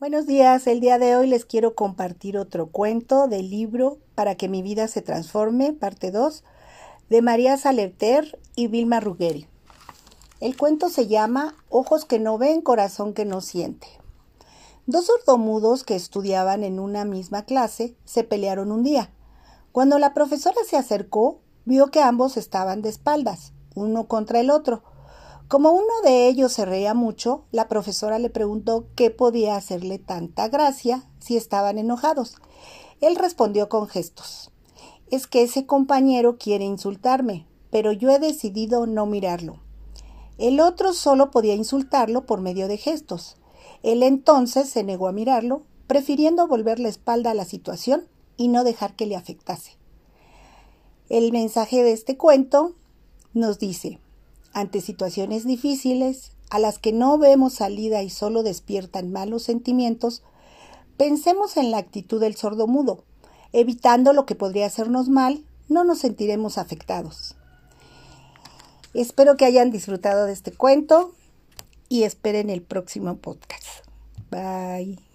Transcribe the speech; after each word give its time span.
Buenos 0.00 0.26
días, 0.26 0.68
el 0.68 0.78
día 0.78 0.96
de 1.00 1.16
hoy 1.16 1.26
les 1.26 1.44
quiero 1.44 1.74
compartir 1.74 2.38
otro 2.38 2.68
cuento 2.68 3.26
del 3.26 3.50
libro 3.50 3.98
Para 4.14 4.36
que 4.36 4.48
mi 4.48 4.62
vida 4.62 4.86
se 4.86 5.02
transforme, 5.02 5.72
parte 5.72 6.12
2, 6.12 6.44
de 7.10 7.20
María 7.20 7.56
Salerter 7.56 8.38
y 8.54 8.68
Vilma 8.68 9.00
Ruggeri. 9.00 9.48
El 10.38 10.56
cuento 10.56 10.88
se 10.88 11.08
llama 11.08 11.56
Ojos 11.68 12.04
que 12.04 12.20
no 12.20 12.38
ven, 12.38 12.62
corazón 12.62 13.12
que 13.12 13.24
no 13.24 13.40
siente. 13.40 13.88
Dos 14.86 15.06
sordomudos 15.06 15.82
que 15.82 15.96
estudiaban 15.96 16.62
en 16.62 16.78
una 16.78 17.04
misma 17.04 17.42
clase 17.42 17.96
se 18.04 18.22
pelearon 18.22 18.70
un 18.70 18.84
día. 18.84 19.10
Cuando 19.72 19.98
la 19.98 20.14
profesora 20.14 20.58
se 20.64 20.76
acercó, 20.76 21.40
vio 21.64 21.88
que 21.88 22.02
ambos 22.02 22.36
estaban 22.36 22.82
de 22.82 22.90
espaldas, 22.90 23.52
uno 23.74 24.06
contra 24.06 24.38
el 24.38 24.50
otro. 24.50 24.84
Como 25.48 25.70
uno 25.70 26.02
de 26.04 26.28
ellos 26.28 26.52
se 26.52 26.66
reía 26.66 26.92
mucho, 26.92 27.44
la 27.52 27.68
profesora 27.68 28.18
le 28.18 28.28
preguntó 28.28 28.84
qué 28.94 29.10
podía 29.10 29.56
hacerle 29.56 29.98
tanta 29.98 30.48
gracia 30.48 31.08
si 31.20 31.38
estaban 31.38 31.78
enojados. 31.78 32.36
Él 33.00 33.16
respondió 33.16 33.70
con 33.70 33.88
gestos. 33.88 34.50
Es 35.10 35.26
que 35.26 35.42
ese 35.42 35.64
compañero 35.64 36.36
quiere 36.36 36.66
insultarme, 36.66 37.46
pero 37.70 37.92
yo 37.92 38.10
he 38.10 38.18
decidido 38.18 38.86
no 38.86 39.06
mirarlo. 39.06 39.60
El 40.36 40.60
otro 40.60 40.92
solo 40.92 41.30
podía 41.30 41.54
insultarlo 41.54 42.26
por 42.26 42.42
medio 42.42 42.68
de 42.68 42.76
gestos. 42.76 43.38
Él 43.82 44.02
entonces 44.02 44.68
se 44.68 44.84
negó 44.84 45.08
a 45.08 45.12
mirarlo, 45.12 45.62
prefiriendo 45.86 46.46
volver 46.46 46.78
la 46.78 46.90
espalda 46.90 47.30
a 47.30 47.34
la 47.34 47.46
situación 47.46 48.06
y 48.36 48.48
no 48.48 48.64
dejar 48.64 48.96
que 48.96 49.06
le 49.06 49.16
afectase. 49.16 49.78
El 51.08 51.32
mensaje 51.32 51.82
de 51.82 51.92
este 51.92 52.18
cuento 52.18 52.74
nos 53.32 53.58
dice 53.58 53.98
ante 54.58 54.80
situaciones 54.80 55.44
difíciles 55.46 56.32
a 56.50 56.58
las 56.58 56.78
que 56.78 56.92
no 56.92 57.18
vemos 57.18 57.54
salida 57.54 58.02
y 58.02 58.10
solo 58.10 58.42
despiertan 58.42 59.12
malos 59.12 59.42
sentimientos, 59.42 60.22
pensemos 60.96 61.56
en 61.56 61.70
la 61.70 61.78
actitud 61.78 62.20
del 62.20 62.36
sordo 62.36 62.66
mudo. 62.66 63.04
Evitando 63.52 64.12
lo 64.12 64.26
que 64.26 64.34
podría 64.34 64.66
hacernos 64.66 65.08
mal, 65.08 65.44
no 65.68 65.84
nos 65.84 65.98
sentiremos 65.98 66.58
afectados. 66.58 67.34
Espero 68.94 69.36
que 69.36 69.44
hayan 69.44 69.70
disfrutado 69.70 70.24
de 70.24 70.32
este 70.32 70.52
cuento 70.52 71.12
y 71.88 72.02
esperen 72.02 72.50
el 72.50 72.62
próximo 72.62 73.16
podcast. 73.16 73.84
Bye. 74.30 75.07